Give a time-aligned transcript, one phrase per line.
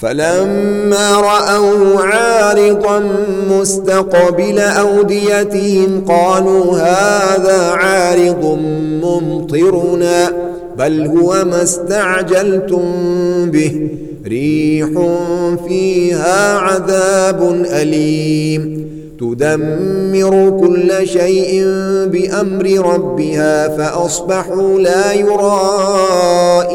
[0.00, 3.10] فلما رأوا عارضا
[3.50, 8.58] مستقبل أوديتهم قالوا هذا عارض
[9.02, 10.32] ممطرنا
[10.78, 12.82] بل هو ما استعجلتم
[13.50, 13.88] به
[14.26, 14.88] ريح
[15.68, 18.88] فيها عذاب أليم.
[19.20, 21.64] تدمر كل شيء
[22.06, 25.70] بأمر ربها فأصبحوا لا يرى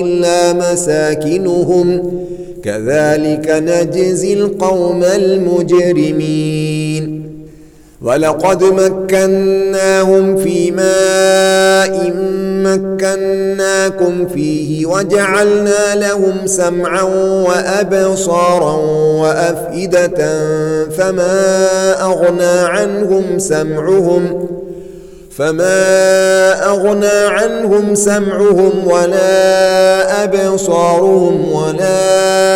[0.00, 2.12] إلا مساكنهم.
[2.66, 6.56] كذلك نجزي القوم المجرمين.
[8.02, 12.12] ولقد مكناهم في ماء
[12.66, 17.02] مكناكم فيه وجعلنا لهم سمعا
[17.48, 18.76] وأبصارا
[19.22, 20.40] وأفئدة
[20.88, 24.48] فما أغنى عنهم سمعهم
[25.38, 25.84] فما
[26.66, 32.55] أغنى عنهم سمعهم ولا أبصارهم ولا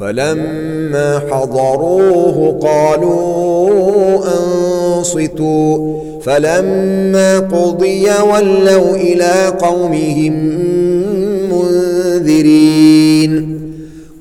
[0.00, 4.24] فلما حضروه قالوا
[4.98, 5.98] أنصتوا.
[6.22, 10.32] فلما قضي ولوا إلى قومهم
[11.52, 12.67] منذرين.